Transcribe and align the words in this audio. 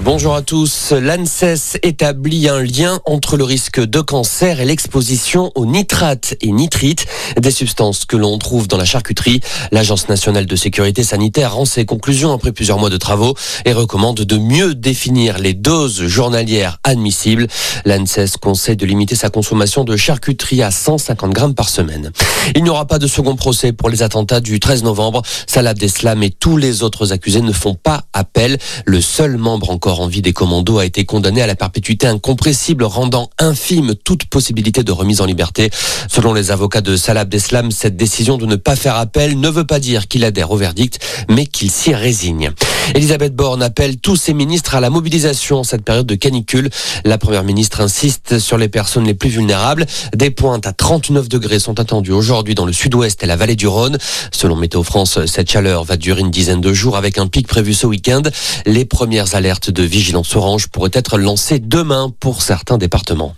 Bonjour 0.00 0.34
à 0.34 0.42
tous. 0.42 0.90
L'ANSES 0.90 1.78
établit 1.84 2.48
un 2.48 2.60
lien 2.62 3.00
entre 3.04 3.36
le 3.36 3.44
risque 3.44 3.78
de 3.80 4.00
cancer 4.00 4.60
et 4.60 4.64
l'exposition 4.64 5.52
aux 5.54 5.66
nitrates 5.66 6.34
et 6.40 6.50
nitrites, 6.50 7.06
des 7.40 7.52
substances 7.52 8.04
que 8.04 8.16
l'on 8.16 8.36
trouve 8.38 8.66
dans 8.66 8.76
la 8.76 8.84
charcuterie. 8.84 9.40
L'Agence 9.70 10.08
nationale 10.08 10.46
de 10.46 10.56
sécurité 10.56 11.04
sanitaire 11.04 11.54
rend 11.54 11.64
ses 11.64 11.86
conclusions 11.86 12.32
après 12.32 12.50
plusieurs 12.50 12.80
mois 12.80 12.90
de 12.90 12.96
travaux 12.96 13.34
et 13.64 13.72
recommande 13.72 14.16
de 14.16 14.36
mieux 14.36 14.74
définir 14.74 15.38
les 15.38 15.54
doses 15.54 16.06
journalières 16.06 16.80
admissibles. 16.82 17.46
L'ANSES 17.84 18.36
conseille 18.40 18.76
de 18.76 18.86
limiter 18.86 19.14
sa 19.14 19.30
consommation 19.30 19.84
de 19.84 19.96
charcuterie 19.96 20.62
à 20.62 20.72
150 20.72 21.30
grammes 21.30 21.54
par 21.54 21.68
semaine. 21.68 22.10
Il 22.56 22.64
n'y 22.64 22.70
aura 22.70 22.86
pas 22.86 22.98
de 22.98 23.06
second 23.06 23.36
procès 23.36 23.72
pour 23.72 23.90
les 23.90 24.02
attentats 24.02 24.40
du 24.40 24.58
13 24.58 24.82
novembre. 24.82 25.22
Salah 25.46 25.70
Abdeslam 25.70 26.20
et 26.24 26.30
tous 26.30 26.56
les 26.56 26.82
autres 26.82 27.12
accusés 27.12 27.42
ne 27.42 27.52
font 27.52 27.74
pas 27.74 28.02
appel. 28.12 28.58
Le 28.86 29.00
seul 29.00 29.36
membre 29.36 29.70
en 29.70 29.78
encore 29.84 30.00
en 30.00 30.06
vie 30.06 30.22
des 30.22 30.32
commandos 30.32 30.78
a 30.78 30.86
été 30.86 31.04
condamné 31.04 31.42
à 31.42 31.46
la 31.46 31.56
perpétuité 31.56 32.06
incompressible, 32.06 32.84
rendant 32.84 33.28
infime 33.38 33.94
toute 33.94 34.24
possibilité 34.24 34.82
de 34.82 34.90
remise 34.92 35.20
en 35.20 35.26
liberté. 35.26 35.68
Selon 36.08 36.32
les 36.32 36.50
avocats 36.50 36.80
de 36.80 36.96
Salah 36.96 37.20
Abdeslam, 37.20 37.70
cette 37.70 37.94
décision 37.94 38.38
de 38.38 38.46
ne 38.46 38.56
pas 38.56 38.76
faire 38.76 38.96
appel 38.96 39.38
ne 39.38 39.50
veut 39.50 39.66
pas 39.66 39.80
dire 39.80 40.08
qu'il 40.08 40.24
adhère 40.24 40.52
au 40.52 40.56
verdict, 40.56 41.00
mais 41.28 41.44
qu'il 41.44 41.70
s'y 41.70 41.94
résigne. 41.94 42.50
Elisabeth 42.94 43.34
Borne 43.34 43.62
appelle 43.62 43.98
tous 43.98 44.16
ses 44.16 44.34
ministres 44.34 44.74
à 44.74 44.80
la 44.80 44.90
mobilisation 44.90 45.58
en 45.58 45.64
cette 45.64 45.84
période 45.84 46.06
de 46.06 46.14
canicule. 46.14 46.70
La 47.04 47.18
première 47.18 47.44
ministre 47.44 47.80
insiste 47.80 48.38
sur 48.38 48.58
les 48.58 48.68
personnes 48.68 49.04
les 49.04 49.14
plus 49.14 49.30
vulnérables. 49.30 49.86
Des 50.14 50.30
pointes 50.30 50.66
à 50.66 50.72
39 50.72 51.28
degrés 51.28 51.58
sont 51.58 51.80
attendues 51.80 52.12
aujourd'hui 52.12 52.54
dans 52.54 52.66
le 52.66 52.72
sud-ouest 52.72 53.22
et 53.22 53.26
la 53.26 53.36
vallée 53.36 53.56
du 53.56 53.66
Rhône. 53.66 53.98
Selon 54.32 54.56
Météo 54.56 54.82
France, 54.82 55.18
cette 55.26 55.50
chaleur 55.50 55.84
va 55.84 55.96
durer 55.96 56.20
une 56.20 56.30
dizaine 56.30 56.60
de 56.60 56.72
jours 56.72 56.96
avec 56.96 57.18
un 57.18 57.26
pic 57.26 57.46
prévu 57.46 57.72
ce 57.72 57.86
week-end. 57.86 58.22
Les 58.66 58.84
premières 58.84 59.34
alertes 59.34 59.70
de 59.74 59.82
vigilance 59.82 60.34
orange 60.36 60.68
pourraient 60.68 60.90
être 60.94 61.18
lancées 61.18 61.58
demain 61.58 62.10
pour 62.20 62.40
certains 62.40 62.78
départements. 62.78 63.34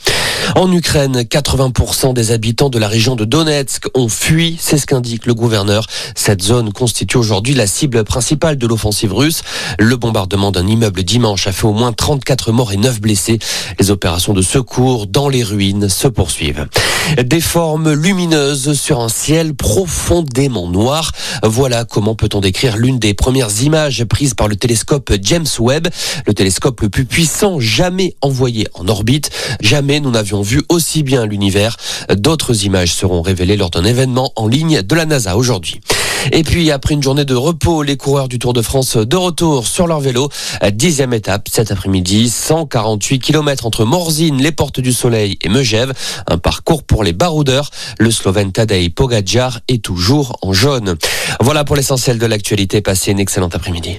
En 0.54 0.70
Ukraine, 0.70 1.22
80% 1.22 2.14
des 2.14 2.30
habitants 2.30 2.68
de 2.68 2.78
la 2.78 2.86
région 2.86 3.16
de 3.16 3.24
Donetsk 3.24 3.86
ont 3.94 4.08
fui, 4.08 4.56
c'est 4.60 4.78
ce 4.78 4.86
qu'indique 4.86 5.26
le 5.26 5.34
gouverneur. 5.34 5.86
Cette 6.14 6.42
zone 6.42 6.72
constitue 6.72 7.16
aujourd'hui 7.16 7.54
la 7.54 7.66
cible 7.66 8.04
principale 8.04 8.56
de 8.56 8.66
l'offensive 8.66 9.12
russe. 9.12 9.42
Le 9.78 9.96
bombardement 9.96 10.52
d'un 10.52 10.66
immeuble 10.66 11.02
dimanche 11.02 11.46
a 11.46 11.52
fait 11.52 11.66
au 11.66 11.72
moins 11.72 11.92
34 11.92 12.52
morts 12.52 12.72
et 12.72 12.76
9 12.76 13.00
blessés. 13.00 13.38
Les 13.80 13.90
opérations 13.90 14.34
de 14.34 14.42
secours 14.42 15.06
dans 15.06 15.28
les 15.28 15.42
ruines 15.42 15.88
se 15.88 16.06
poursuivent. 16.06 16.66
Des 17.22 17.40
formes 17.40 17.92
lumineuses 17.92 18.78
sur 18.78 19.00
un 19.00 19.08
ciel 19.08 19.54
profondément 19.54 20.68
noir. 20.68 21.12
Voilà 21.42 21.84
comment 21.84 22.14
peut-on 22.14 22.40
décrire 22.40 22.76
l'une 22.76 22.98
des 22.98 23.14
premières 23.14 23.62
images 23.62 24.04
prises 24.04 24.34
par 24.34 24.48
le 24.48 24.56
télescope 24.56 25.12
James 25.22 25.46
Webb, 25.58 25.88
le 26.26 26.34
télescope 26.34 26.80
le 26.80 26.88
plus 26.88 27.04
puissant 27.04 27.60
jamais 27.60 28.14
envoyé 28.20 28.68
en 28.74 28.88
orbite. 28.88 29.30
Jamais 29.60 30.00
nous 30.00 30.10
n'avions 30.10 30.42
vu 30.42 30.62
aussi 30.68 31.02
bien 31.02 31.26
l'univers. 31.26 31.76
D'autres 32.14 32.64
images 32.64 32.92
seront 32.92 33.22
révélées 33.22 33.56
lors 33.56 33.70
d'un 33.70 33.84
événement 33.84 34.32
en 34.36 34.48
ligne 34.48 34.82
de 34.82 34.94
la 34.94 35.06
NASA 35.06 35.36
aujourd'hui. 35.36 35.80
Et 36.32 36.42
puis, 36.42 36.70
après 36.72 36.94
une 36.94 37.02
journée 37.02 37.24
de 37.24 37.34
repos, 37.34 37.82
les 37.82 37.96
coureurs 37.96 38.28
du 38.28 38.38
Tour 38.38 38.52
de 38.52 38.62
France 38.62 38.96
de 38.96 39.16
retour 39.16 39.66
sur 39.66 39.86
leur 39.86 40.00
vélo. 40.00 40.28
Dixième 40.72 41.12
étape 41.12 41.48
cet 41.50 41.70
après-midi, 41.70 42.28
148 42.28 43.20
km 43.20 43.66
entre 43.66 43.84
Morzine, 43.84 44.42
les 44.42 44.52
Portes 44.52 44.80
du 44.80 44.92
Soleil 44.92 45.38
et 45.42 45.48
Megève. 45.48 45.92
Un 46.26 46.38
parcours 46.38 46.82
pour 46.82 47.04
les 47.04 47.12
baroudeurs. 47.12 47.70
Le 47.98 48.10
Slovène 48.10 48.50
Tadej 48.50 48.90
Pogacar 48.90 49.60
est 49.68 49.82
toujours 49.82 50.36
en 50.42 50.52
jaune. 50.52 50.96
Voilà 51.40 51.64
pour 51.64 51.76
l'essentiel 51.76 52.18
de 52.18 52.26
l'actualité. 52.26 52.80
Passez 52.80 53.12
une 53.12 53.20
excellente 53.20 53.54
après-midi. 53.54 53.98